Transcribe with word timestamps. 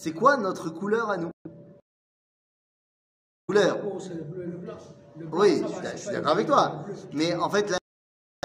c'est 0.00 0.14
quoi 0.14 0.38
notre 0.38 0.70
couleur 0.70 1.10
à 1.10 1.18
nous? 1.18 1.30
Couleur. 3.46 3.82
Bon, 3.82 4.00
c'est 4.00 4.14
le 4.14 4.22
bleu 4.22 4.44
et 4.44 4.46
le 4.46 4.56
blanc. 4.56 4.78
Le 5.18 5.26
blanc, 5.26 5.38
Oui, 5.38 5.62
je 5.62 5.96
suis- 5.98 6.10
d'accord 6.10 6.32
avec 6.32 6.46
toi. 6.46 6.86
Mais 7.12 7.34
en 7.34 7.50
fait, 7.50 7.68
là, 7.68 7.76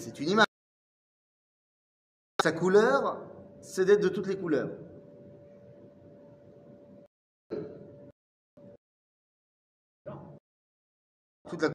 c'est 0.03 0.19
une 0.19 0.31
image. 0.31 0.45
Sa 2.43 2.51
couleur, 2.51 3.21
c'est 3.61 3.85
d'être 3.85 4.01
de 4.01 4.09
toutes 4.09 4.27
les 4.27 4.37
couleurs. 4.37 4.69
Toute 11.49 11.61
la 11.61 11.69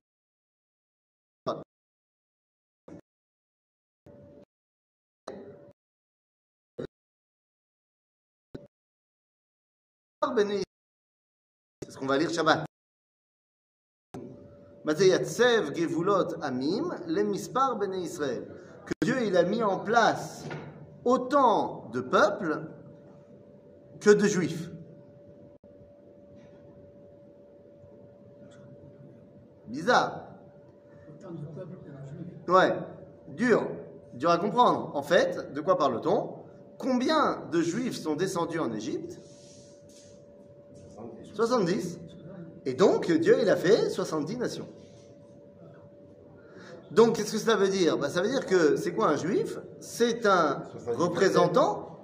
C'est 10.37 11.91
ce 11.91 11.99
qu'on 11.99 12.07
va 12.07 12.17
lire 12.17 12.31
Shabbat? 12.31 12.65
Gevulot 15.75 16.35
Amim, 16.43 16.95
les 17.07 17.25
Mispar 17.25 17.77
Bene 17.77 17.95
Israël. 17.95 18.47
Que 18.87 18.93
Dieu 19.05 19.17
il 19.27 19.37
a 19.37 19.43
mis 19.43 19.63
en 19.63 19.79
place 19.79 20.45
autant 21.05 21.89
de 21.93 22.01
peuples 22.01 22.71
que 24.01 24.11
de 24.11 24.27
juifs. 24.27 24.71
Bizarre. 29.67 30.27
Ouais, 32.49 32.77
dur, 33.29 33.69
dur 34.15 34.31
à 34.31 34.39
comprendre. 34.39 34.95
En 34.95 35.03
fait, 35.03 35.53
de 35.53 35.61
quoi 35.61 35.77
parle-t-on? 35.77 36.37
Combien 36.79 37.47
de 37.53 37.61
juifs 37.63 37.97
sont 38.01 38.17
descendus 38.17 38.59
en 38.59 38.73
Égypte? 38.73 39.21
70. 41.41 41.99
Et 42.67 42.75
donc, 42.75 43.11
Dieu, 43.11 43.39
il 43.41 43.49
a 43.49 43.57
fait 43.57 43.89
70 43.89 44.37
nations. 44.37 44.69
Donc, 46.91 47.17
qu'est-ce 47.17 47.33
que 47.33 47.39
ça 47.39 47.57
veut 47.57 47.69
dire? 47.69 47.97
Bah, 47.97 48.11
Ça 48.11 48.21
veut 48.21 48.29
dire 48.29 48.45
que 48.45 48.77
c'est 48.77 48.93
quoi 48.93 49.09
un 49.09 49.17
juif? 49.17 49.59
C'est 49.79 50.27
un 50.27 50.63
70 50.73 51.03
représentant 51.03 51.99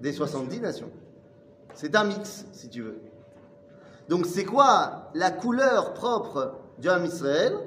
des 0.00 0.12
70 0.12 0.60
nations. 0.60 0.90
C'est 1.74 1.94
un 1.96 2.04
mix, 2.04 2.46
si 2.52 2.70
tu 2.70 2.80
veux. 2.80 2.98
Donc, 4.08 4.24
c'est 4.24 4.46
quoi 4.46 5.10
la 5.12 5.30
couleur 5.30 5.92
propre 5.92 6.54
du 6.78 6.88
Ham 6.88 7.04
Israël? 7.04 7.58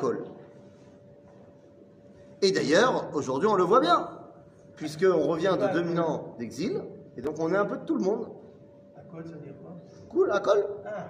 Col. 0.00 0.24
Et 2.42 2.50
d'ailleurs, 2.50 3.10
aujourd'hui, 3.14 3.48
on 3.48 3.56
le 3.56 3.64
voit 3.64 3.80
bien, 3.80 4.08
puisqu'on 4.76 5.26
revient 5.26 5.56
de 5.58 5.72
2000 5.72 6.00
ans 6.00 6.34
d'exil, 6.38 6.82
et 7.16 7.20
donc 7.20 7.36
on 7.38 7.52
est 7.52 7.56
un 7.56 7.66
peu 7.66 7.76
de 7.76 7.84
tout 7.84 7.96
le 7.96 8.02
monde. 8.02 8.28
À 9.16 9.22
col, 9.22 9.24
ça 9.30 9.36
veut 9.36 9.40
dire 9.44 9.54
quoi 9.62 9.76
Cool, 10.10 10.30
à 10.30 10.40
col 10.40 10.66
Ah, 10.84 11.08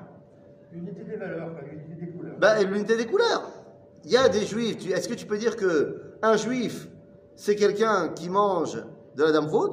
l'unité 0.73 1.03
des 1.03 1.17
valeurs, 1.17 1.51
l'unité 1.63 1.95
des 2.07 2.13
couleurs. 2.13 2.39
Bah, 2.39 2.63
l'unité 2.63 2.97
des 2.97 3.07
couleurs. 3.07 3.51
Il 4.05 4.11
y 4.13 4.17
a 4.17 4.29
des 4.29 4.47
juifs. 4.47 4.79
tu- 4.79 4.91
Est-ce 4.93 5.09
que 5.09 5.15
tu 5.15 5.27
peux 5.27 5.39
dire 5.39 5.57
que 5.57 6.17
un 6.23 6.37
juif, 6.37 6.87
c'est 7.35 7.57
quelqu'un 7.57 8.11
qui 8.11 8.29
mange 8.29 8.77
de 9.17 9.25
la 9.25 9.33
dame 9.33 9.49
quoi 9.49 9.71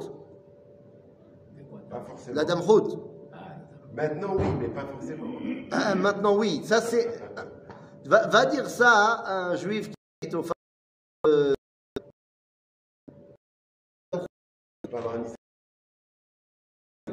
Pas 1.90 2.00
forcément. 2.00 2.34
La 2.36 2.44
dame 2.44 2.60
haute. 2.68 2.98
Ah, 3.32 3.38
Maintenant, 3.94 4.34
oui, 4.36 4.46
mais 4.58 4.68
pas 4.68 4.84
forcément. 4.84 5.26
Ah, 5.70 5.94
maintenant, 5.94 6.36
oui. 6.36 6.62
Ça, 6.64 6.80
c'est. 6.80 7.08
Va, 8.06 8.26
va 8.26 8.46
dire 8.46 8.68
ça 8.68 8.90
à 9.24 9.44
un 9.50 9.54
juif 9.56 9.88
qui 9.88 10.28
est 10.28 10.34
au 10.34 10.42
Israël. 10.42 11.54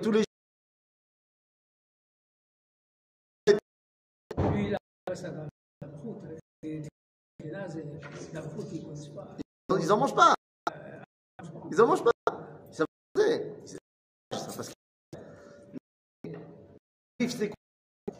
Tous 0.01 0.11
les 0.11 0.23
ils 9.79 9.87
ne 9.87 9.95
mangent 9.95 10.15
pas. 10.15 10.33
Ils 11.71 11.81
en 11.81 11.87
mangent 11.87 12.03
pas. 12.03 12.11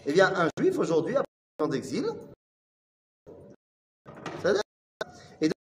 Eh 0.06 0.14
bien, 0.14 0.34
un 0.36 0.50
juif 0.60 0.78
aujourd'hui, 0.78 1.16
après 1.16 1.28
un 1.60 1.68
d'exil, 1.68 2.06
ça 4.42 4.54
et 5.40 5.48
donc, 5.48 5.54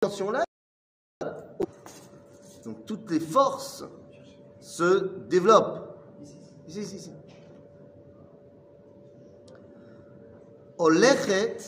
tension-là, 0.00 0.44
donc 2.64 2.86
toutes 2.86 3.10
les 3.10 3.20
forces 3.20 3.84
se 4.60 5.18
développent. 5.26 5.88
הולכת 10.81 11.61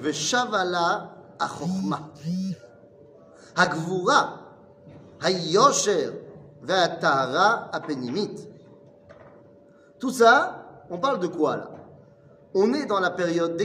ושבה 0.00 0.64
לה 0.64 1.06
החוכמה, 1.40 2.08
הגבורה, 3.56 4.36
היושר 5.20 6.12
והטהרה 6.62 7.66
הפנימית. 7.72 8.40
Tout 9.98 10.10
ça, 10.10 10.84
on 10.90 10.98
parle 10.98 11.20
de 11.20 11.26
quoi 11.26 11.56
là 11.56 11.70
On 12.54 12.74
est 12.74 12.86
dans 12.86 13.00
la 13.00 13.10
période 13.10 13.56
des 13.56 13.64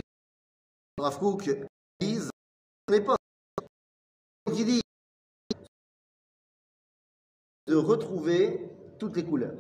Rav 0.98 1.20
Kook 1.20 1.50
disent 2.00 2.30
son 2.88 2.96
époque. 2.96 3.18
Donc 4.46 4.58
il 4.58 4.66
dit 4.66 4.82
de 7.68 7.76
retrouver 7.76 8.70
toutes 8.98 9.16
les 9.18 9.26
couleurs. 9.26 9.58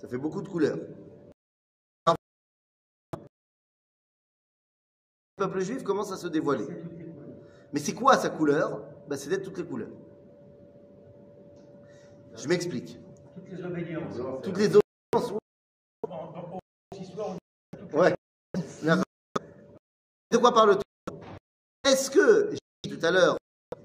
Ça 0.00 0.08
fait 0.08 0.18
beaucoup 0.18 0.42
de 0.42 0.48
couleurs. 0.48 0.78
Le 5.39 5.45
peuple 5.45 5.59
juif 5.59 5.83
commence 5.83 6.11
à 6.11 6.17
se 6.17 6.25
dévoiler. 6.25 6.65
Mais 7.71 7.79
c'est 7.79 7.93
quoi 7.93 8.17
sa 8.17 8.31
couleur? 8.31 8.81
Ben, 9.07 9.15
C'est 9.15 9.29
d'être 9.29 9.43
toutes 9.43 9.59
les 9.59 9.65
couleurs. 9.65 9.91
Je 12.35 12.47
m'explique. 12.47 12.99
Toutes 13.35 13.51
les 13.51 13.63
obédiences. 13.63 14.15
Toutes 14.41 14.57
les 14.57 14.65
histoires, 16.99 17.37
Ouais. 17.93 18.15
De 20.31 20.37
quoi 20.37 20.55
parle-t-on? 20.55 21.19
Est-ce 21.87 22.09
que, 22.09 22.49
j'ai 22.53 22.89
dit 22.89 22.97
tout 22.97 23.05
à 23.05 23.11
l'heure, 23.11 23.37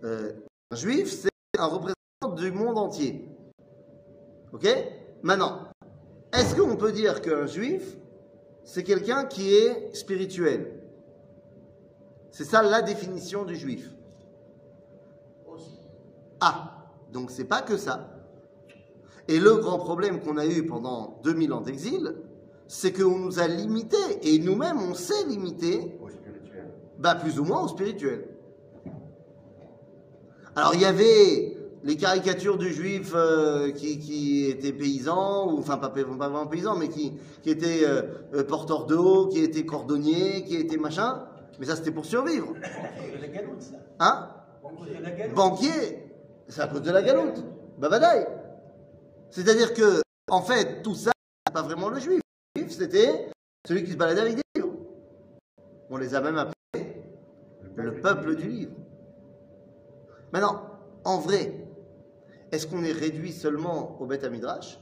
euh, 0.04 0.32
un 0.70 0.76
juif, 0.76 1.10
c'est 1.10 1.28
un 1.58 1.66
représentant 1.66 2.34
du 2.34 2.50
monde 2.50 2.78
entier? 2.78 3.28
Ok? 4.54 4.66
Maintenant, 5.22 5.68
est-ce 6.32 6.56
qu'on 6.56 6.76
peut 6.76 6.92
dire 6.92 7.20
qu'un 7.20 7.44
juif, 7.44 7.98
c'est 8.64 8.84
quelqu'un 8.84 9.26
qui 9.26 9.54
est 9.54 9.94
spirituel? 9.94 10.81
C'est 12.32 12.44
ça 12.44 12.62
la 12.62 12.82
définition 12.82 13.44
du 13.44 13.54
juif. 13.54 13.88
Ah, 16.40 16.88
donc 17.12 17.30
c'est 17.30 17.44
pas 17.44 17.62
que 17.62 17.76
ça. 17.76 18.08
Et 19.28 19.38
le 19.38 19.54
grand 19.56 19.78
problème 19.78 20.20
qu'on 20.20 20.36
a 20.38 20.46
eu 20.46 20.66
pendant 20.66 21.20
2000 21.22 21.52
ans 21.52 21.60
d'exil, 21.60 22.16
c'est 22.66 22.92
qu'on 22.92 23.18
nous 23.18 23.38
a 23.38 23.46
limités, 23.46 23.96
et 24.22 24.38
nous-mêmes 24.40 24.78
on 24.80 24.94
s'est 24.94 25.24
limité, 25.28 25.96
Au 26.02 26.08
spirituel. 26.08 26.72
bah, 26.98 27.14
plus 27.14 27.38
ou 27.38 27.44
moins 27.44 27.62
au 27.62 27.68
spirituel. 27.68 28.26
Alors 30.56 30.74
il 30.74 30.80
y 30.80 30.84
avait 30.84 31.56
les 31.84 31.96
caricatures 31.96 32.58
du 32.58 32.72
juif 32.72 33.12
euh, 33.14 33.70
qui, 33.72 33.98
qui 33.98 34.46
était 34.46 34.72
paysan, 34.72 35.52
ou 35.52 35.58
enfin 35.58 35.76
pas, 35.76 35.88
pa- 35.90 36.02
pas 36.04 36.28
vraiment 36.28 36.46
paysan, 36.46 36.76
mais 36.76 36.88
qui, 36.88 37.12
qui 37.42 37.50
était 37.50 37.84
euh, 37.84 38.02
euh, 38.34 38.44
porteur 38.44 38.86
de 38.86 38.94
haut, 38.96 39.28
qui 39.28 39.38
était 39.40 39.64
cordonnier, 39.64 40.44
qui 40.44 40.56
était 40.56 40.76
machin, 40.76 41.24
mais 41.58 41.66
ça 41.66 41.76
c'était 41.76 41.90
pour 41.90 42.04
survivre. 42.04 42.54
c'est 42.62 43.20
la 43.20 43.28
galoute, 43.28 43.62
ça. 43.62 43.76
Hein 43.98 44.28
À 44.64 44.68
cause 44.68 44.88
de 44.88 45.02
la 45.02 45.10
galoute. 45.10 45.34
Banquier, 45.36 46.12
c'est 46.48 46.60
à 46.60 46.68
cause 46.68 46.82
de 46.82 46.90
la 46.90 47.02
galoute. 47.02 47.44
Bah 47.78 47.88
badaï. 47.88 48.26
C'est-à-dire 49.30 49.72
que, 49.72 50.02
en 50.30 50.42
fait, 50.42 50.82
tout 50.82 50.94
ça, 50.94 51.10
c'est 51.46 51.54
pas 51.54 51.62
vraiment 51.62 51.88
le 51.88 51.98
juif. 51.98 52.20
Le 52.54 52.62
juif, 52.62 52.72
c'était 52.72 53.30
celui 53.66 53.84
qui 53.84 53.92
se 53.92 53.96
baladait 53.96 54.20
avec 54.20 54.36
des 54.36 54.42
livres. 54.56 54.74
On 55.88 55.96
les 55.96 56.14
a 56.14 56.20
même 56.20 56.36
appelés 56.36 57.02
le 57.76 58.00
peuple 58.00 58.36
du 58.36 58.48
livre. 58.48 58.72
Maintenant, 60.32 60.62
en 61.04 61.18
vrai, 61.18 61.66
est-ce 62.50 62.66
qu'on 62.66 62.84
est 62.84 62.92
réduit 62.92 63.32
seulement 63.32 64.00
au 64.00 64.06
Beth 64.06 64.24
Midrash 64.24 64.78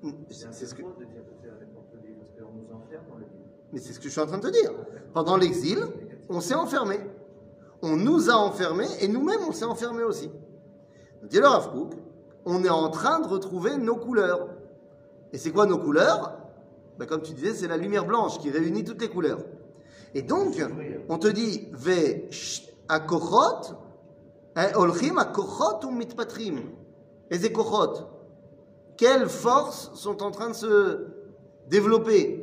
On. 0.00 0.14
C'est 0.30 0.66
ce 0.66 0.74
que, 0.74 0.82
mais 3.72 3.80
c'est 3.80 3.92
ce 3.92 3.98
que 3.98 4.04
je 4.04 4.10
suis 4.10 4.20
en 4.20 4.26
train 4.26 4.38
de 4.38 4.48
te 4.48 4.52
dire. 4.52 4.72
Pendant 5.12 5.36
l'exil, 5.36 5.78
on 6.28 6.40
s'est 6.40 6.54
enfermé. 6.54 6.98
On 7.82 7.96
nous 7.96 8.30
a 8.30 8.34
enfermés 8.34 8.88
et 9.00 9.08
nous-mêmes 9.08 9.40
on 9.46 9.52
s'est 9.52 9.64
enfermés 9.64 10.02
aussi. 10.02 10.30
Dit 11.24 11.38
le 11.38 11.46
Rav 11.46 11.70
on 12.44 12.64
est 12.64 12.70
en 12.70 12.88
train 12.88 13.20
de 13.20 13.26
retrouver 13.26 13.76
nos 13.76 13.96
couleurs. 13.96 14.48
Et 15.32 15.38
c'est 15.38 15.50
quoi 15.50 15.66
nos 15.66 15.78
couleurs? 15.78 16.38
Ben, 16.98 17.06
Comme 17.06 17.20
tu 17.20 17.34
disais, 17.34 17.52
c'est 17.52 17.68
la 17.68 17.76
lumière 17.76 18.06
blanche 18.06 18.38
qui 18.38 18.50
réunit 18.50 18.84
toutes 18.84 19.02
les 19.02 19.10
couleurs. 19.10 19.40
Et 20.14 20.22
donc, 20.22 20.54
on 21.10 21.18
te 21.18 21.28
dit, 21.28 21.68
ve 21.72 22.30
Eh, 24.56 24.74
Olchim 24.74 25.16
ou 25.84 25.90
mitpatrim 25.90 26.60
kochot 27.52 27.94
Quelles 28.96 29.28
forces 29.28 29.90
sont 29.94 30.22
en 30.22 30.30
train 30.30 30.48
de 30.50 30.54
se 30.54 31.06
développer? 31.68 32.37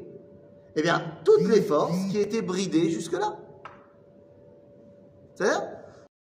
Eh 0.76 0.82
bien, 0.82 1.02
toutes 1.24 1.48
les 1.48 1.62
forces 1.62 1.98
qui 2.12 2.20
étaient 2.20 2.42
bridées 2.42 2.90
jusque-là. 2.90 3.38
C'est-à-dire, 5.34 5.62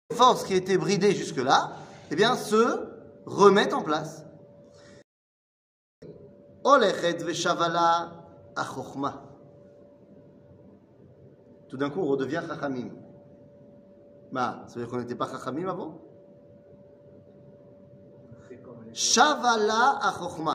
les 0.09 0.15
forces 0.15 0.43
qui 0.43 0.53
étaient 0.53 0.77
bridées 0.77 1.13
jusque-là, 1.13 1.71
eh 2.11 2.15
bien, 2.15 2.35
se 2.35 2.89
remettent 3.25 3.73
en 3.73 3.83
place. 3.83 4.25
Tout 11.69 11.77
d'un 11.77 11.89
coup, 11.89 12.01
on 12.01 12.05
redevient 12.05 12.41
chachamim. 12.47 12.89
Bah, 14.31 14.65
ça 14.67 14.75
veut 14.75 14.81
dire 14.81 14.91
qu'on 14.91 14.99
n'était 14.99 15.15
pas 15.15 15.29
chachamim 15.29 15.67
avant? 15.69 16.01
Shavala 18.93 19.99
achochma. 20.01 20.53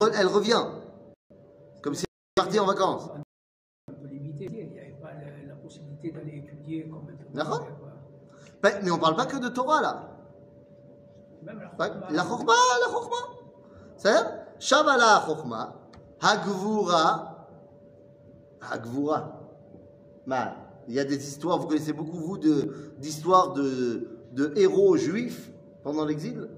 Elle 0.00 0.26
revient. 0.26 0.64
Partie 2.38 2.60
en 2.60 2.66
vacances. 2.66 3.10
Un 3.88 3.92
peu 3.94 4.06
limité, 4.06 4.44
il 4.44 4.70
n'y 4.70 4.78
avait 4.78 4.96
pas 5.02 5.12
la, 5.12 5.48
la 5.48 5.54
possibilité 5.56 6.12
d'aller 6.12 6.38
étudier 6.38 6.88
comme 6.88 7.04
maintenant. 7.04 7.34
D'accord. 7.34 7.66
Ben, 8.62 8.80
Mais 8.84 8.90
on 8.92 8.98
parle 8.98 9.16
pas 9.16 9.26
que 9.26 9.38
de 9.38 9.48
Torah 9.48 9.82
là. 9.82 10.08
Même 11.42 11.58
la 11.58 12.22
Chokma, 12.22 12.52
La 12.80 12.92
chokma. 12.92 13.16
C'est-à-dire, 13.96 14.30
Shavala 14.60 15.24
chokma, 15.26 15.74
Hagvura, 16.20 17.48
Hagvura. 18.60 19.40
Bah, 20.24 20.54
il 20.86 20.94
y 20.94 21.00
a 21.00 21.04
des 21.04 21.16
histoires, 21.16 21.58
vous 21.58 21.66
connaissez 21.66 21.92
beaucoup 21.92 22.18
vous 22.18 22.38
de 22.38 22.94
d'histoires 22.98 23.52
de, 23.52 24.08
de 24.32 24.52
héros 24.56 24.96
juifs 24.96 25.50
pendant 25.82 26.04
l'exil? 26.04 26.48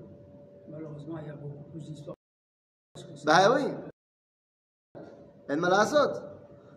Malheureusement, 0.69 1.19
il 1.23 1.27
y 1.27 1.31
a 1.31 1.35
beaucoup 1.37 1.65
plus 1.71 1.81
d'histoires. 1.81 2.17
Bah 3.25 3.55
oui. 3.55 3.63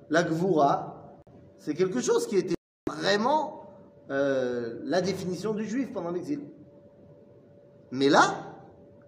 La 0.09 0.23
Gvura, 0.23 1.13
c'est 1.57 1.73
quelque 1.73 2.01
chose 2.01 2.27
qui 2.27 2.37
était 2.37 2.55
vraiment 2.87 3.61
euh, 4.09 4.79
la 4.83 5.01
définition 5.01 5.53
du 5.53 5.65
juif 5.65 5.93
pendant 5.93 6.11
l'exil. 6.11 6.41
Mais 7.91 8.09
là, 8.09 8.33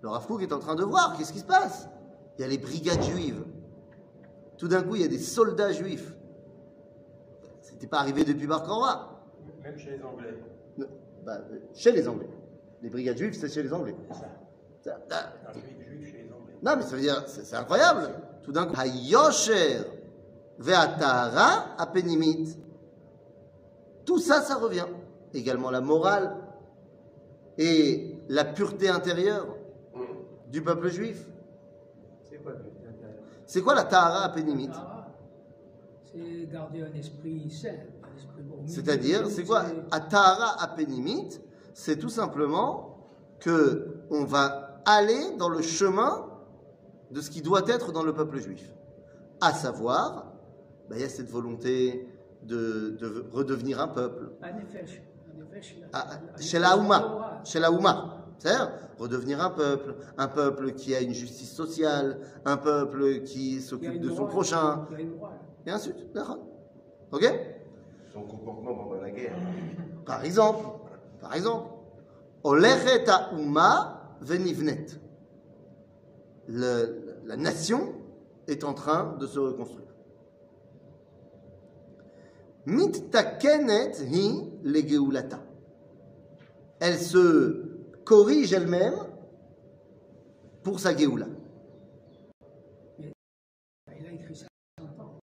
le 0.01 0.09
Rav 0.09 0.25
Kook 0.27 0.41
est 0.41 0.53
en 0.53 0.59
train 0.59 0.75
de 0.75 0.83
voir 0.83 1.17
qu'est-ce 1.17 1.33
qui 1.33 1.39
se 1.39 1.45
passe? 1.45 1.89
Il 2.37 2.41
y 2.41 2.45
a 2.45 2.47
les 2.47 2.57
brigades 2.57 3.01
juives. 3.01 3.43
Tout 4.57 4.67
d'un 4.67 4.83
coup, 4.83 4.95
il 4.95 5.01
y 5.01 5.05
a 5.05 5.07
des 5.07 5.19
soldats 5.19 5.71
juifs. 5.71 6.13
C'était 7.61 7.87
pas 7.87 7.99
arrivé 7.99 8.23
depuis 8.23 8.47
Bar. 8.47 9.21
Même 9.63 9.77
chez 9.77 9.97
les 9.97 10.03
Anglais. 10.03 10.37
Ne- 10.77 10.85
bah, 11.25 11.39
chez 11.73 11.91
les 11.91 12.07
Anglais. 12.07 12.29
Les 12.81 12.89
brigades 12.89 13.17
juives, 13.17 13.33
c'est 13.33 13.49
chez 13.49 13.63
les 13.63 13.73
Anglais. 13.73 13.95
Ça. 14.11 14.99
Ça- 15.09 15.33
juif 15.79 16.11
chez 16.11 16.23
les 16.23 16.31
Anglais. 16.31 16.55
Non, 16.61 16.75
mais 16.77 16.83
ça 16.83 16.95
veut 16.95 17.01
dire, 17.01 17.23
c'est 17.27 17.55
incroyable. 17.55 18.11
Tout 18.45 18.51
d'un 18.51 18.67
coup, 18.67 18.79
Hayosher 18.79 19.81
ve'atara 20.59 21.75
apenimit. 21.77 22.55
Tout 24.05 24.19
ça, 24.19 24.41
ça 24.41 24.55
revient. 24.55 24.85
Également 25.33 25.71
la 25.71 25.81
morale 25.81 26.37
et 27.57 28.15
la 28.29 28.45
pureté 28.45 28.87
intérieure 28.87 29.47
du 30.51 30.61
peuple 30.61 30.89
juif. 30.89 31.25
C'est 32.29 32.37
quoi 32.37 32.53
le 32.53 32.59
but 32.59 32.87
intérieur 32.87 33.19
C'est 33.45 33.61
quoi 33.61 33.75
la 33.75 33.83
tahara 33.83 34.25
apenimit 34.25 34.69
Ah, 34.73 35.07
c'est 36.03 36.47
garder 36.51 36.83
un 36.83 36.93
esprit 36.93 37.49
sain, 37.49 37.69
un 37.69 38.15
esprit 38.15 38.43
bon. 38.43 38.59
C'est-à-dire, 38.65 39.27
c'est 39.27 39.43
quoi? 39.43 39.63
Atahara 39.91 40.61
apenimit, 40.61 41.39
c'est 41.73 41.97
tout 41.97 42.09
simplement 42.09 42.97
que 43.39 44.05
on 44.11 44.23
va 44.23 44.81
aller 44.85 45.35
dans 45.37 45.49
le 45.49 45.61
chemin 45.61 46.25
de 47.11 47.21
ce 47.21 47.29
qui 47.29 47.41
doit 47.41 47.63
être 47.67 47.91
dans 47.91 48.03
le 48.03 48.13
peuple 48.13 48.37
juif. 48.39 48.71
À 49.41 49.51
savoir, 49.53 50.33
bah, 50.89 50.95
il 50.95 51.01
y 51.01 51.05
a 51.05 51.09
cette 51.09 51.29
volonté 51.29 52.07
de, 52.43 52.91
de 52.99 53.25
redevenir 53.31 53.79
un 53.81 53.87
peuple. 53.87 54.31
Ah, 55.93 56.05
ah, 56.09 56.39
Chez 56.39 56.59
la 56.59 56.77
Houma, 56.77 57.41
chez 57.43 57.59
la 57.59 57.71
Houma, 57.71 58.25
c'est-à-dire 58.37 58.71
redevenir 58.99 59.41
un 59.41 59.49
peuple, 59.49 59.95
un 60.17 60.27
peuple 60.27 60.73
qui 60.73 60.95
a 60.95 61.01
une 61.01 61.13
justice 61.13 61.51
sociale, 61.53 62.19
un 62.45 62.57
peuple 62.57 63.21
qui 63.23 63.61
s'occupe 63.61 63.99
de 63.99 64.09
son 64.09 64.25
prochain, 64.25 64.85
Il 64.91 64.93
y 64.93 64.97
a 64.97 65.01
une 65.01 65.17
morale. 65.17 65.37
et 65.65 65.71
ainsi 65.71 65.89
de 65.89 65.95
suite. 65.97 66.17
Ok? 67.11 67.23
Son 68.13 68.21
comportement 68.23 68.75
pendant 68.75 69.01
la 69.01 69.11
guerre. 69.11 69.35
Par 70.05 70.23
exemple, 70.23 70.65
par 71.19 71.33
exemple, 71.35 71.69
Olechet 72.43 73.05
Uma 73.37 74.17
venivnet. 74.21 74.85
Le- 76.47 77.01
La 77.25 77.37
nation 77.37 77.93
est 78.47 78.63
en 78.63 78.73
train 78.75 79.17
de 79.17 79.25
se 79.25 79.39
reconstruire. 79.39 79.87
Mittakenet 82.67 83.93
hi 84.11 84.51
legeulata. 84.63 85.39
Elle 86.79 86.97
se 86.99 87.63
corrige 88.03 88.53
elle-même 88.53 88.95
pour 90.63 90.79
sa 90.79 90.95
geoula. 90.95 91.27
Il 92.99 93.11
a 94.07 94.11
écrit 94.11 94.35
ça 94.35 94.47
à 94.77 94.81
100 94.81 95.03
ans. 95.03 95.19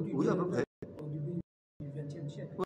Oui, 0.00 0.28
à 0.28 0.34
peu 0.34 0.48
près. 0.48 0.64
Au 1.02 1.06
début 1.08 1.40
du 1.80 1.90
XXe 1.90 2.32
siècle. 2.32 2.56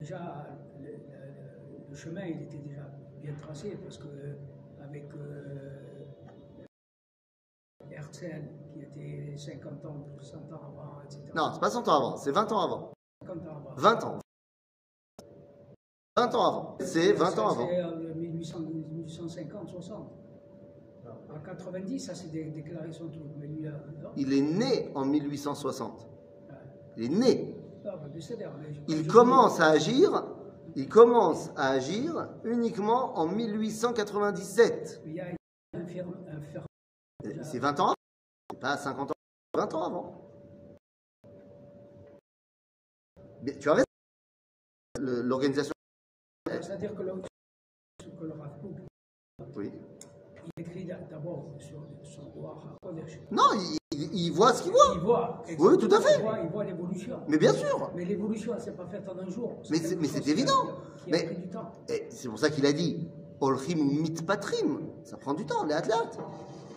Déjà, 0.00 0.46
le, 0.80 0.86
le- 0.86 1.88
le 1.90 1.96
chemin, 1.96 2.24
il 2.26 2.42
était 2.42 2.58
déjà 2.58 2.82
bien 3.22 3.34
tracé 3.34 3.76
parce 3.82 3.98
que 3.98 4.06
avec 4.82 5.04
euh, 5.14 5.89
Qui 8.12 8.80
était 8.82 9.36
50 9.36 9.84
ans, 9.86 10.06
100 10.20 10.36
ans 10.52 10.60
avant, 10.62 11.00
etc. 11.04 11.22
Non, 11.34 11.50
c'est 11.52 11.60
pas 11.60 11.70
100 11.70 11.88
ans 11.88 11.96
avant, 11.96 12.16
c'est 12.16 12.32
20 12.32 12.52
ans 12.52 12.60
avant. 12.60 12.92
50 13.26 13.46
ans 13.48 13.56
avant. 13.56 13.74
20 13.76 14.04
ans. 14.04 14.18
20 16.16 16.34
ans 16.34 16.46
avant. 16.46 16.76
C'est 16.80 17.12
20 17.12 17.38
ans 17.38 17.48
avant. 17.50 17.68
C'est 17.68 17.82
en 17.82 17.96
1800 17.96 18.58
1850, 18.60 19.68
60. 19.68 20.12
En 21.32 21.38
90, 21.44 21.98
ça 22.00 22.14
c'est 22.14 22.30
dé- 22.30 22.50
déclaré 22.50 22.92
son 22.92 23.08
truc. 23.08 23.22
Mais 23.38 23.46
lui, 23.46 23.62
non? 23.62 24.10
Il 24.16 24.32
est 24.32 24.40
né 24.40 24.90
en 24.94 25.04
1860. 25.04 26.08
Il 26.96 27.04
est 27.04 27.08
né. 27.08 27.54
Il 28.88 29.06
commence 29.06 29.60
à 29.60 29.68
agir, 29.70 30.24
il 30.76 30.88
commence 30.88 31.50
à 31.56 31.70
agir 31.70 32.28
uniquement 32.44 33.16
en 33.18 33.26
1897. 33.26 35.02
Il 35.06 35.14
y 35.14 35.20
a 35.20 35.26
un 35.74 35.86
ferme, 35.86 36.14
un 36.30 36.40
ferme- 36.42 36.64
C'est 37.42 37.58
20 37.58 37.80
ans 37.80 37.84
avant. 37.86 37.94
C'est 38.50 38.60
pas 38.60 38.76
50 38.76 39.10
ans, 39.10 39.14
20 39.56 39.74
ans 39.74 39.82
avant. 39.84 40.14
Tu 43.60 43.68
as 43.70 43.74
raison. 43.74 43.84
L'organisation. 45.00 45.72
C'est-à-dire 46.46 46.94
que 46.94 47.02
le, 47.02 47.12
que 48.18 48.24
le 48.24 48.32
Rav 48.32 48.50
Oui. 49.56 49.72
il 50.58 50.62
écrit 50.62 50.84
d'a- 50.84 50.96
d'abord 51.10 51.46
sur 51.58 51.80
son 52.02 52.30
Ruach 52.32 52.58
HaKodesh. 52.82 53.20
Non, 53.30 53.44
il, 53.54 53.78
il- 53.92 54.14
il 54.26 54.30
voit 54.32 54.52
ce 54.52 54.62
qu'il 54.64 54.72
voit. 54.72 54.92
Il 54.94 55.00
voit. 55.00 55.42
Oui, 55.58 55.78
tout 55.78 55.94
à 55.94 56.00
fait. 56.00 56.20
Il 56.44 56.50
voit, 56.50 56.64
l'évolution. 56.64 57.20
Mais 57.28 57.38
bien 57.38 57.54
sûr. 57.54 57.90
Mais 57.94 58.04
l'évolution, 58.04 58.52
elle 58.52 58.58
ne 58.58 58.64
s'est 58.64 58.72
pas 58.72 58.86
faite 58.86 59.08
en 59.08 59.16
un 59.18 59.28
jour. 59.30 59.56
Mais 59.70 59.78
c'est- 59.78 59.96
c'est 60.06 60.20
qui 60.20 60.30
a- 60.30 60.32
évident. 60.32 60.66
Qui 61.04 61.10
a, 61.14 61.16
Mais- 61.16 61.24
pris 61.24 61.36
du 61.36 61.48
temps. 61.48 61.72
Et 61.88 62.08
c'est 62.10 62.28
pour 62.28 62.38
ça 62.38 62.50
qu'il 62.50 62.66
a 62.66 62.72
dit 62.72 63.08
Olchim 63.40 63.78
ou 63.78 63.84
mitpatrim. 64.02 64.90
Ça 65.04 65.16
prend 65.16 65.32
du 65.32 65.46
temps, 65.46 65.64
les 65.64 65.72
athlètes. 65.74 66.18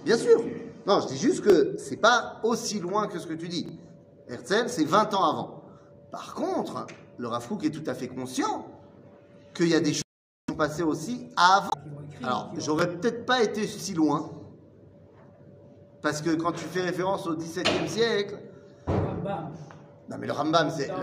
Bien 0.04 0.18
sûr. 0.18 0.44
Non, 0.86 1.00
je 1.02 1.08
dis 1.08 1.18
juste 1.18 1.42
que 1.42 1.76
c'est 1.78 1.98
pas 1.98 2.40
aussi 2.44 2.80
loin 2.80 3.08
que 3.08 3.20
ce 3.20 3.28
que 3.28 3.34
tu 3.34 3.48
dis. 3.48 3.80
Herzl, 4.28 4.68
c'est 4.68 4.86
20 4.86 5.14
ans 5.14 5.24
avant. 5.24 5.64
Par 6.12 6.34
contre, 6.34 6.86
le 7.18 7.28
Rav 7.28 7.48
Kook 7.48 7.64
est 7.64 7.72
tout 7.72 7.90
à 7.90 7.94
fait 7.94 8.08
conscient 8.08 8.66
qu'il 9.54 9.70
y 9.70 9.76
a 9.76 9.80
des 9.80 9.94
choses 9.94 10.02
qui 10.02 10.52
sont 10.52 10.58
passées 10.58 10.84
aussi 10.84 11.30
avant. 11.36 11.72
Alors, 12.22 12.52
j'aurais 12.58 12.90
peut-être 12.90 13.26
pas 13.26 13.42
été 13.44 13.66
si 13.66 13.94
loin. 13.94 14.30
Parce 16.02 16.22
que 16.22 16.32
quand 16.32 16.52
tu 16.52 16.66
fais 16.66 16.82
référence 16.82 17.26
au 17.28 17.36
XVIIe 17.36 17.88
siècle. 17.88 18.38
Rambam. 18.88 19.54
Non, 20.10 20.18
mais 20.20 20.28
le 20.28 20.34
Rambam, 20.34 20.70
c'est. 20.70 20.90
Non, 20.90 20.96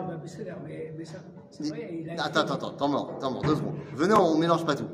mais 0.63 0.95
mais, 0.97 1.05
ça, 1.05 1.17
vrai, 1.59 2.01
il 2.03 2.11
a 2.11 2.25
Attends, 2.25 2.41
attends, 2.41 2.55
attends, 2.55 2.75
attends, 2.75 3.17
attends, 3.17 3.41
deux 3.41 3.57
secondes. 3.57 3.77
Venez, 3.95 4.15
on 4.15 4.37
mélange 4.37 4.67
pas 4.67 4.75
tout. 4.75 4.89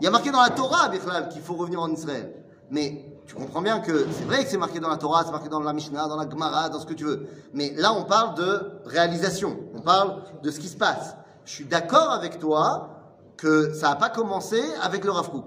Il 0.00 0.04
y 0.04 0.06
a 0.06 0.10
marqué 0.10 0.30
dans 0.30 0.42
la 0.42 0.50
Torah, 0.50 0.90
Bichlal, 0.90 1.30
qu'il 1.30 1.40
faut 1.40 1.54
revenir 1.54 1.80
en 1.80 1.90
Israël. 1.90 2.34
Mais 2.70 3.15
tu 3.26 3.34
comprends 3.34 3.62
bien 3.62 3.80
que 3.80 4.06
c'est 4.12 4.24
vrai 4.24 4.44
que 4.44 4.50
c'est 4.50 4.56
marqué 4.56 4.78
dans 4.80 4.88
la 4.88 4.96
Torah, 4.96 5.24
c'est 5.24 5.32
marqué 5.32 5.48
dans 5.48 5.60
la 5.60 5.72
Mishnah, 5.72 6.06
dans 6.08 6.16
la 6.16 6.28
Gemara, 6.28 6.68
dans 6.68 6.78
ce 6.78 6.86
que 6.86 6.94
tu 6.94 7.04
veux. 7.04 7.26
Mais 7.52 7.72
là, 7.74 7.92
on 7.92 8.04
parle 8.04 8.36
de 8.36 8.80
réalisation. 8.84 9.58
On 9.74 9.80
parle 9.80 10.22
de 10.42 10.50
ce 10.50 10.60
qui 10.60 10.68
se 10.68 10.76
passe. 10.76 11.16
Je 11.44 11.50
suis 11.52 11.64
d'accord 11.64 12.10
avec 12.12 12.38
toi 12.38 12.90
que 13.36 13.72
ça 13.74 13.90
n'a 13.90 13.96
pas 13.96 14.10
commencé 14.10 14.60
avec 14.82 15.04
le 15.04 15.10
Rav 15.10 15.30
Kook. 15.30 15.46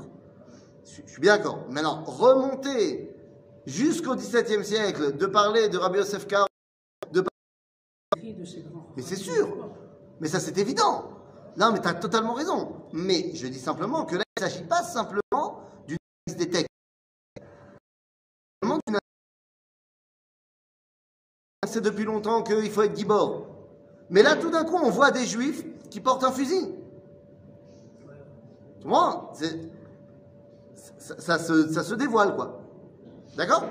Je 0.85 1.09
suis- 1.11 1.21
bien 1.21 1.37
d'accord. 1.37 1.59
Maintenant, 1.69 2.03
remonter 2.05 3.15
jusqu'au 3.65 4.15
XVIIe 4.15 4.63
siècle, 4.65 5.15
de 5.15 5.25
parler 5.25 5.69
de 5.69 5.77
Rabbi 5.77 5.99
Yosef 5.99 6.27
Kar, 6.27 6.47
écrit 7.03 7.13
de 7.13 7.21
grands. 7.21 8.89
Mais 8.95 9.01
c'est 9.03 9.15
sûr. 9.15 9.47
Mais 10.19 10.27
ça, 10.27 10.39
c'est 10.39 10.57
évident. 10.57 11.09
Non, 11.57 11.71
mais 11.71 11.79
tu 11.81 11.87
as 11.87 11.93
totalement 11.93 12.33
raison. 12.33 12.73
Mais 12.93 13.31
je 13.35 13.47
dis 13.47 13.59
simplement 13.59 14.05
que 14.05 14.15
là, 14.15 14.23
il 14.37 14.43
ne 14.43 14.49
s'agit 14.49 14.63
pas 14.63 14.83
simplement 14.83 15.59
d'une 15.87 15.97
analyse 16.27 16.45
des 16.45 16.49
textes. 16.49 16.68
C'est 21.67 21.81
depuis 21.81 22.05
longtemps 22.05 22.41
qu'il 22.41 22.71
faut 22.71 22.83
être 22.83 22.95
gibor. 22.95 23.45
Mais 24.09 24.23
là, 24.23 24.35
tout 24.35 24.49
d'un 24.49 24.63
coup, 24.63 24.77
on 24.77 24.89
voit 24.89 25.11
des 25.11 25.25
juifs 25.25 25.63
qui 25.89 25.99
portent 25.99 26.23
un 26.23 26.31
fusil. 26.31 26.73
Tu 28.81 28.87
vois 28.87 29.33
ça, 30.99 31.37
se, 31.37 31.93
dévoile, 31.95 32.35
quoi. 32.35 32.61
D'accord? 33.35 33.65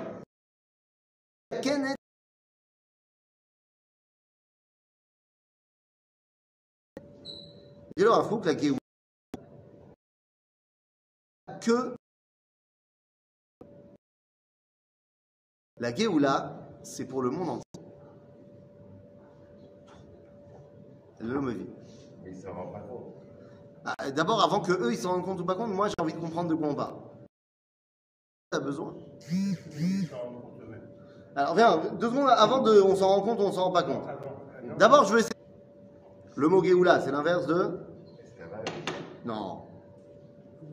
Dis-leur 7.97 8.19
à 8.19 8.23
que 11.59 11.95
la 15.79 15.93
Géoula, 15.93 16.68
c'est 16.83 17.05
pour 17.05 17.21
le 17.21 17.29
monde 17.29 17.49
entier. 17.49 17.63
L'homme 21.19 21.51
vit. 21.51 21.67
Mais 22.23 22.31
il 22.31 22.37
ne 22.37 22.41
s'en 22.41 22.53
rend 22.53 22.67
pas 22.67 22.79
compte. 22.79 23.13
Ah, 23.85 24.11
D'abord, 24.11 24.43
avant 24.43 24.61
que 24.61 24.71
eux 24.71 24.91
ils 24.91 24.97
s'en 24.97 25.11
rendent 25.11 25.25
compte 25.25 25.39
ou 25.41 25.45
pas 25.45 25.55
compte, 25.55 25.71
moi 25.71 25.87
j'ai 25.87 25.95
envie 25.99 26.13
de 26.13 26.19
comprendre 26.19 26.49
de 26.49 26.55
quoi 26.55 26.67
on 26.69 26.75
parle. 26.75 26.95
T'as 28.51 28.59
besoin? 28.59 28.95
Ils 29.31 30.09
rendent. 30.11 30.49
Alors 31.35 31.55
viens, 31.55 31.77
deux 31.99 32.09
secondes 32.09 32.29
avant 32.29 32.61
de 32.61 32.81
on 32.81 32.95
s'en 32.95 33.07
rend 33.07 33.21
compte 33.21 33.39
ou 33.39 33.43
on 33.43 33.51
s'en 33.51 33.65
rend 33.65 33.71
pas 33.71 33.83
compte? 33.83 34.03
Ah 34.07 34.17
ah. 34.19 34.75
D'abord, 34.77 35.05
je 35.05 35.13
veux 35.13 35.19
essayer. 35.19 35.33
Le 36.35 36.47
mot 36.47 36.63
Géoula, 36.63 36.99
c'est 37.01 37.11
l'inverse 37.11 37.45
de. 37.47 37.79
Non. 39.25 39.61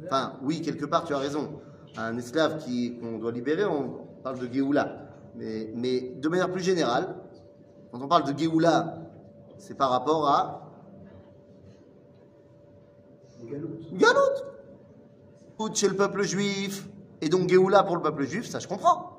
Enfin, 0.04 0.34
oui, 0.42 0.62
quelque 0.62 0.84
part, 0.86 1.04
tu 1.04 1.14
as 1.14 1.18
raison. 1.18 1.60
Un 1.96 2.16
esclave 2.16 2.64
qu'on 3.00 3.18
doit 3.18 3.32
libérer, 3.32 3.64
on 3.64 4.06
parle 4.22 4.38
de 4.38 4.52
Géoula. 4.52 5.05
Mais, 5.37 5.71
mais 5.75 6.00
de 6.00 6.28
manière 6.28 6.50
plus 6.50 6.62
générale, 6.62 7.14
quand 7.93 8.00
on 8.00 8.09
parle 8.09 8.33
de 8.33 8.38
Géoula, 8.38 8.99
c'est 9.59 9.75
par 9.75 9.90
rapport 9.90 10.28
à 10.28 10.62
Galoute. 13.45 13.95
Galout. 13.95 14.21
Galout 15.59 15.75
chez 15.75 15.88
le 15.88 15.95
peuple 15.95 16.23
juif, 16.23 16.87
et 17.21 17.28
donc 17.28 17.49
Géoula 17.49 17.83
pour 17.83 17.97
le 17.97 18.02
peuple 18.02 18.25
juif, 18.25 18.47
ça 18.47 18.59
je 18.59 18.69
comprends. 18.69 19.12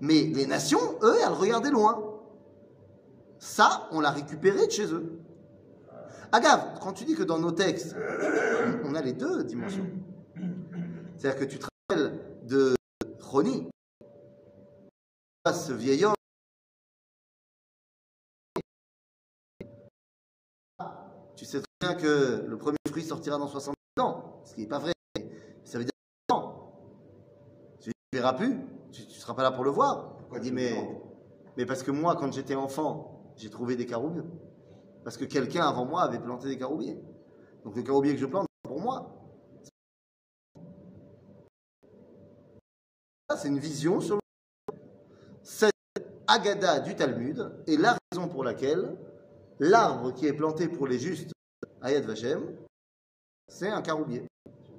Mais 0.00 0.22
les 0.22 0.46
nations, 0.46 0.80
eux, 1.02 1.14
elles 1.24 1.32
regardaient 1.32 1.70
loin. 1.70 2.02
Ça, 3.38 3.88
on 3.92 4.00
l'a 4.00 4.10
récupéré 4.10 4.66
de 4.66 4.70
chez 4.72 4.92
eux. 4.92 5.20
Agave, 6.32 6.78
quand 6.80 6.92
tu 6.92 7.04
dis 7.04 7.14
que 7.14 7.22
dans 7.22 7.38
nos 7.38 7.52
textes, 7.52 7.94
on 8.84 8.94
a 8.94 9.02
les 9.02 9.12
deux 9.12 9.44
dimensions. 9.44 9.86
C'est-à-dire 11.16 11.40
que 11.40 11.44
tu 11.44 11.58
te 11.58 11.66
rappelles 11.88 12.18
de 12.44 12.74
Roni, 13.20 13.68
ce 15.50 15.72
vieil 15.72 16.04
homme. 16.04 16.14
Tu 21.34 21.44
sais 21.44 21.60
très 21.60 21.88
bien 21.88 21.94
que 22.00 22.44
le 22.46 22.56
premier 22.56 22.76
fruit 22.88 23.02
sortira 23.02 23.38
dans 23.38 23.48
60 23.48 23.74
ans, 23.98 24.42
ce 24.44 24.54
qui 24.54 24.60
n'est 24.60 24.68
pas 24.68 24.78
vrai. 24.78 24.92
Ça 25.64 25.78
veut 25.78 25.84
dire. 25.84 25.92
Tu 27.80 27.90
ne 27.90 28.18
verras 28.18 28.34
plus, 28.34 28.56
tu 28.92 29.02
ne 29.02 29.08
seras 29.08 29.34
pas 29.34 29.42
là 29.42 29.50
pour 29.50 29.64
le 29.64 29.70
voir. 29.70 30.16
Pourquoi 30.18 30.38
Il 30.38 30.42
dit, 30.42 30.52
mais, 30.52 30.76
mais 31.56 31.66
parce 31.66 31.82
que 31.82 31.90
moi, 31.90 32.14
quand 32.14 32.32
j'étais 32.32 32.54
enfant, 32.54 33.32
j'ai 33.36 33.50
trouvé 33.50 33.74
des 33.74 33.86
caroubiers. 33.86 34.22
Parce 35.02 35.16
que 35.16 35.24
quelqu'un 35.24 35.66
avant 35.66 35.84
moi 35.84 36.02
avait 36.02 36.20
planté 36.20 36.46
des 36.46 36.58
caroubiers. 36.58 37.02
Donc 37.64 37.74
le 37.74 37.82
caroubier 37.82 38.14
que 38.14 38.20
je 38.20 38.26
plante, 38.26 38.46
c'est 38.64 38.68
pour 38.68 38.80
moi. 38.80 39.18
C'est 43.36 43.48
une 43.48 43.58
vision 43.58 44.00
sur 44.00 44.16
le... 44.16 44.21
Agada 46.32 46.80
du 46.80 46.96
Talmud 46.96 47.52
est 47.66 47.76
la 47.76 47.98
raison 48.10 48.26
pour 48.26 48.42
laquelle 48.42 48.96
l'arbre 49.60 50.14
qui 50.14 50.26
est 50.26 50.32
planté 50.32 50.66
pour 50.66 50.86
les 50.86 50.98
justes 50.98 51.32
à 51.82 51.92
Yad 51.92 52.04
Vashem, 52.04 52.56
c'est 53.48 53.68
un 53.68 53.82
caroubier. 53.82 54.24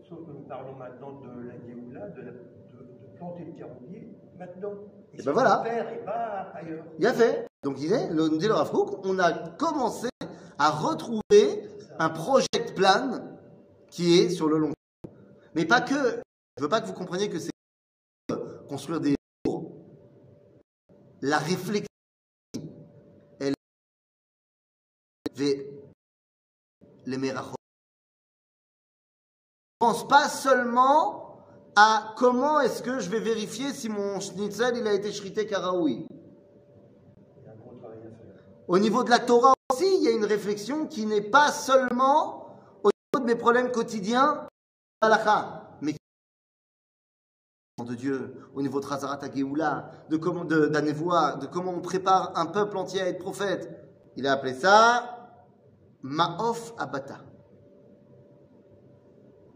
Sauf 0.10 0.26
que 0.26 0.32
nous 0.32 0.48
parlons 0.48 0.74
maintenant 0.74 1.20
de 1.20 1.48
la 1.48 1.54
Géoula, 1.60 2.10
de, 2.10 2.22
de, 2.22 2.28
de 2.32 3.18
planter 3.18 3.46
le 3.46 3.52
caroubier, 3.52 4.08
maintenant. 4.36 4.74
Et 5.14 5.18
c'est 5.18 5.26
ben 5.26 5.34
voilà. 5.34 5.62
le 5.64 5.70
Père 5.70 5.94
et 5.94 6.04
pas 6.04 6.52
ailleurs. 6.56 6.86
Il 6.98 7.06
a 7.06 7.14
fait. 7.14 7.46
Donc 7.62 7.76
il 7.78 7.82
disait, 7.82 8.10
le, 8.10 8.30
dit 8.36 8.48
le 8.48 8.54
Rav 8.56 8.72
Kook, 8.72 9.06
on 9.06 9.20
a 9.20 9.32
commencé 9.50 10.10
à 10.58 10.72
retrouver 10.72 11.70
un 12.00 12.10
project 12.10 12.74
plan 12.76 13.38
qui 13.92 14.18
est 14.22 14.30
sur 14.30 14.48
le 14.48 14.58
long 14.58 14.72
terme. 15.04 15.16
Mais 15.54 15.66
pas 15.66 15.82
que. 15.82 16.20
Je 16.58 16.64
veux 16.64 16.70
pas 16.70 16.82
que 16.82 16.88
vous 16.88 16.94
compreniez 16.94 17.30
que 17.30 17.38
c'est 17.38 17.52
construire 18.68 19.00
des. 19.00 19.14
La 21.26 21.38
réflexion, 21.38 21.88
elle 23.40 23.54
fait 25.34 25.72
les. 27.06 27.18
Je 27.18 27.42
pense 29.80 30.06
pas 30.06 30.28
seulement 30.28 31.38
à 31.78 32.14
comment 32.18 32.60
est-ce 32.60 32.84
que 32.84 33.00
je 33.00 33.10
vais 33.10 33.22
vérifier 33.22 33.72
si 33.72 33.88
mon 33.88 34.20
schnitzel 34.20 34.76
il 34.76 34.86
a 34.86 34.92
été 34.92 35.14
shrité 35.14 35.48
karaoui. 35.48 36.06
Au 38.68 38.78
niveau 38.78 39.06
de 39.06 39.10
la 39.10 39.20
Torah 39.20 39.54
aussi, 39.72 39.88
il 39.96 40.04
y 40.04 40.10
a 40.10 40.12
une 40.12 40.26
réflexion 40.26 40.88
qui 40.88 41.06
n'est 41.06 41.22
pas 41.22 41.54
seulement 41.54 42.60
au 42.84 42.90
niveau 42.90 43.26
de 43.26 43.32
mes 43.32 43.40
problèmes 43.40 43.72
quotidiens, 43.72 44.46
de 47.84 47.96
Dieu, 47.96 48.36
au 48.54 48.62
niveau 48.62 48.80
de 48.80 48.86
Razarat 48.86 49.20
Géoula, 49.34 49.92
de 50.10 50.18
comment, 50.18 50.46
de, 50.46 50.68
de 50.68 51.46
comment 51.48 51.72
on 51.72 51.82
prépare 51.82 52.32
un 52.36 52.46
peuple 52.46 52.78
entier 52.78 53.02
à 53.02 53.08
être 53.08 53.20
prophète. 53.20 53.70
Il 54.16 54.28
a 54.28 54.34
appelé 54.34 54.54
ça 54.54 55.24
Ma'of 56.02 56.74
Abata. 56.78 57.20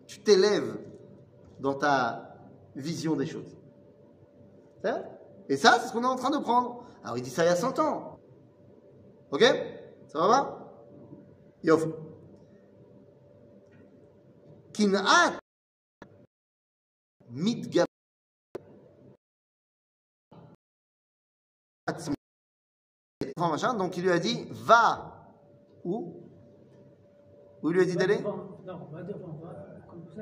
Tu 0.06 0.22
t'élèves 0.22 0.80
dans 1.60 1.76
ta 1.76 2.36
vision 2.76 3.16
des 3.16 3.26
choses. 3.26 3.58
Et 5.50 5.58
ça, 5.58 5.80
c'est 5.80 5.88
ce 5.88 5.94
qu'on 5.94 6.04
est 6.04 6.06
en 6.06 6.16
train 6.16 6.30
de 6.30 6.38
prendre. 6.38 6.84
Alors 7.04 7.18
il 7.18 7.24
dit 7.24 7.30
ça 7.30 7.44
il 7.44 7.48
y 7.48 7.50
a 7.50 7.56
100 7.56 7.80
ans. 7.80 8.20
Ok? 9.32 9.44
Ça 10.08 10.20
va 10.20 10.60
Yof. 11.64 11.86
Kin'at 14.74 15.40
mitgam. 17.30 17.86
Donc 23.78 23.98
il 23.98 24.04
lui 24.04 24.12
a 24.12 24.20
dit 24.20 24.48
va 24.52 25.14
où? 25.84 26.14
Où 27.64 27.70
il 27.72 27.74
lui 27.76 27.82
a 27.82 27.86
dit 27.86 27.96
d'aller? 27.96 28.20
Non, 28.20 28.60
va 28.92 29.04
devant. 29.04 29.40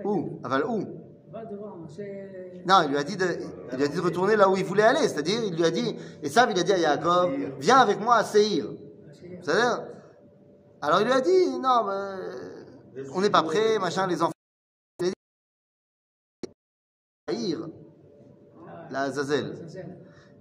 Où? 0.03 0.39
Aval 0.43 0.65
où? 0.65 0.86
Va 1.31 1.45
devant. 1.45 1.88
C'est. 1.88 2.63
Non, 2.65 2.81
il 2.84 2.89
lui 2.89 2.98
a 2.98 3.03
dit 3.03 3.17
de, 3.17 3.25
il 3.72 3.77
lui 3.77 3.84
a 3.84 3.88
dit 3.88 3.95
de 3.95 4.01
retourner 4.01 4.36
là 4.36 4.50
où 4.50 4.55
il 4.57 4.63
voulait 4.63 4.84
aller, 4.84 5.07
c'est-à-dire 5.07 5.43
il 5.43 5.55
lui 5.55 5.65
a 5.65 5.72
dit, 5.72 5.95
et 6.24 6.29
ça 6.29 6.48
il 6.50 6.57
a 6.60 6.63
dit 6.63 6.72
à 6.74 6.77
Yaakov, 6.77 7.31
viens 7.60 7.77
avec 7.77 8.00
moi 8.00 8.15
à 8.15 8.24
Seir. 8.24 8.65
c'est- 9.13 9.39
C'est-à-dire, 9.41 9.86
alors 10.81 11.01
il 11.01 11.05
lui 11.05 11.13
a 11.13 11.22
dit, 11.22 11.60
non, 11.60 11.84
mais, 11.86 13.05
on 13.13 13.22
n'est 13.22 13.29
pas 13.29 13.43
prêt, 13.43 13.79
machin, 13.79 14.07
les 14.07 14.22
enfants. 14.22 14.31
Il 15.00 15.07
a 17.27 17.34
dit, 17.34 17.50
Seir, 17.51 17.60
Ah, 18.67 18.88
la 18.91 19.01
Azazel. 19.01 19.67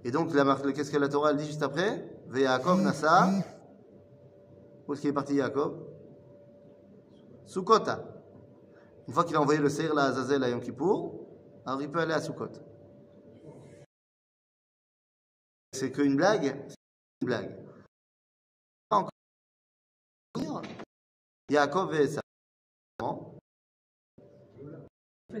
Et 0.05 0.11
donc, 0.11 0.31
qu'est-ce 0.31 0.91
que 0.91 0.97
la 0.97 1.09
Torah 1.09 1.31
elle 1.31 1.37
dit 1.37 1.47
juste 1.47 1.63
après 1.63 2.07
Ve 2.27 2.41
Yaakov 2.41 2.79
Nasa. 2.79 3.27
Où 4.87 4.93
est-ce 4.93 5.01
qu'il 5.01 5.09
est 5.09 5.13
parti 5.13 5.33
Yaakov? 5.33 5.83
Sukkota. 7.47 8.05
Une 9.07 9.13
fois 9.15 9.23
qu'il 9.23 9.35
a 9.35 9.41
envoyé 9.41 9.59
le 9.59 9.67
Seir, 9.67 9.95
la 9.95 10.03
Azazel 10.03 10.43
à 10.43 10.49
Yom 10.49 10.61
Kippour, 10.61 11.27
alors 11.65 11.81
il 11.81 11.89
peut 11.91 11.99
aller 11.99 12.13
à 12.13 12.21
Sukkot. 12.21 12.51
C'est 15.71 15.91
qu'une 15.91 16.15
blague 16.15 16.55
C'est 16.67 16.75
une 17.21 17.25
blague. 17.25 17.57
Encore. 18.91 20.61
Yaakov 21.49 21.95
et 21.95 22.07
sa 22.09 22.21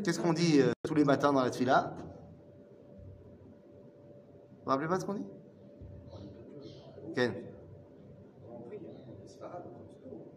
Qu'est-ce 0.03 0.19
qu'on 0.19 0.33
dit 0.33 0.59
euh, 0.59 0.71
tous 0.83 0.95
les 0.95 1.05
matins 1.05 1.31
dans 1.31 1.43
la 1.43 1.51
tefila 1.51 1.95
vous 4.65 4.71
vous 4.71 4.77
rappelez 4.77 4.87
pas 4.87 4.95
de 4.95 5.01
ce 5.01 5.05
qu'on 5.05 5.13
dit? 5.13 5.25
Ken 7.13 7.33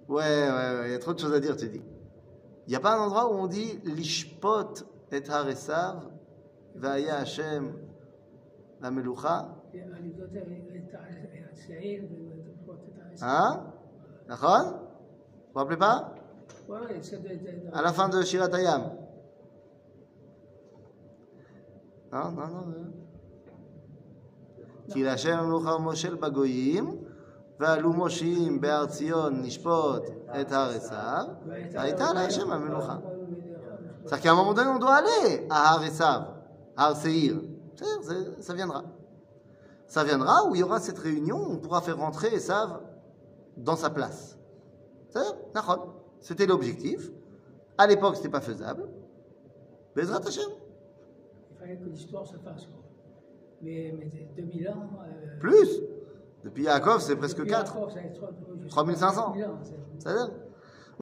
Ouais, 0.06 0.22
ouais, 0.22 0.50
ouais, 0.50 0.88
il 0.88 0.92
y 0.92 0.94
a 0.94 0.98
trop 0.98 1.14
de 1.14 1.18
choses 1.18 1.32
à 1.32 1.40
dire, 1.40 1.56
tu 1.56 1.66
dis. 1.70 1.80
Il 2.66 2.70
n'y 2.70 2.76
a 2.76 2.80
pas 2.80 2.94
un 2.94 3.00
endroit 3.00 3.32
où 3.32 3.38
on 3.38 3.46
dit 3.46 3.80
Lishpot 3.84 4.84
et 5.12 5.26
Haresav, 5.26 6.10
Vaya 6.74 7.16
Hashem, 7.16 7.72
la 8.82 8.90
Melucha 8.90 9.56
Hein? 13.22 13.64
D'accord? 14.28 14.64
Vous 14.64 15.52
vous 15.54 15.58
rappelez 15.58 15.78
pas? 15.78 16.14
À 17.72 17.80
la 17.80 17.92
fin 17.94 18.10
de 18.10 18.20
Shiratayam. 18.20 18.92
Non, 22.12 22.30
non, 22.32 22.46
non. 22.48 22.66
non. 22.66 23.07
כי 24.93 25.03
להשם 25.03 25.39
מלוכה 25.45 25.77
מושל 25.77 26.15
בגויים, 26.15 26.97
ועלו 27.59 27.93
מושיעים 27.93 28.61
בהר 28.61 28.85
ציון 28.85 29.41
נשפוט 29.41 30.03
את 30.41 30.51
הר 30.51 30.69
עשיו, 30.69 31.25
והייתה 31.73 32.13
להשם 32.13 32.51
המלוכה. 32.51 32.97
C'est-à-dire 34.05 34.21
qu'à 34.21 34.31
un 34.31 34.35
moment 34.35 34.53
donné, 34.53 34.69
on 34.69 34.79
doit 34.79 34.95
aller 34.95 35.47
à 35.49 35.59
Har 35.71 35.81
Esav, 35.83 36.21
Har 36.75 36.93
Seir. 36.97 37.35
C'est-à-dire, 37.75 38.01
c'est- 38.07 38.41
Ça 38.47 38.53
viendra. 38.53 38.81
Ça 39.87 40.03
viendra 40.03 40.35
où 40.47 40.55
il 40.55 40.59
y 40.59 40.63
aura 40.63 40.79
cette 40.81 40.99
réunion, 40.99 41.37
où 41.47 41.51
on 41.53 41.57
pourra 41.63 41.79
faire 41.81 41.97
rentrer 41.97 42.29
Esav 42.39 42.69
dans 43.55 43.77
sa 43.83 43.89
place. 43.89 44.37
C'est-à-dire, 45.09 45.35
Nachon. 45.55 45.79
C'était 46.19 46.45
l'objectif. 46.45 46.99
À 47.77 47.87
l'époque, 47.87 48.15
ce 48.15 48.19
n'était 48.19 48.29
pas 48.37 48.41
faisable. 48.41 48.83
Bezrat 49.95 50.21
Hashem. 50.27 50.51
Il 51.51 51.57
fallait 51.59 51.77
que 51.77 51.85
l'histoire 51.85 52.25
se 52.27 52.35
fasse. 52.45 52.67
Mais, 53.62 53.94
mais 53.98 54.10
2000 54.36 54.68
ans. 54.68 54.88
euh, 55.02 55.38
Plus. 55.40 55.80
Depuis 56.44 56.64
Yaakov, 56.64 57.00
c'est 57.00 57.16
presque 57.16 57.38
depuis 57.38 57.50
4. 57.50 57.74
Jacob, 57.74 57.88
ça 57.90 57.94
va 57.96 58.00
être, 58.02 58.22
euh, 58.24 58.28
je 58.58 58.62
sais 58.64 58.68
3500. 58.68 59.22
pas, 59.22 59.28
2000 59.32 59.44
ans, 59.46 59.58
c'est- 59.62 59.74
C'est-à-dire 59.98 60.30